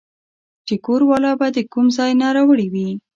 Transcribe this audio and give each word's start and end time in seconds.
چې 0.67 0.75
کور 0.85 1.01
والا 1.09 1.31
به 1.39 1.47
د 1.55 1.59
کوم 1.73 1.87
ځاے 1.97 2.11
نه 2.21 2.27
راوړې 2.35 2.67
وې 2.73 2.87